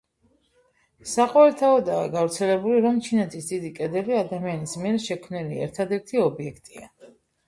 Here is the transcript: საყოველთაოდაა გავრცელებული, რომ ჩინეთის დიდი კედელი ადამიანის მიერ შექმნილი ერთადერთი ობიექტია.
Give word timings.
საყოველთაოდაა 1.09 2.07
გავრცელებული, 2.15 2.79
რომ 2.85 2.97
ჩინეთის 3.07 3.49
დიდი 3.49 3.69
კედელი 3.75 4.15
ადამიანის 4.21 4.73
მიერ 4.87 4.97
შექმნილი 5.05 5.61
ერთადერთი 5.67 6.21
ობიექტია. 6.23 6.89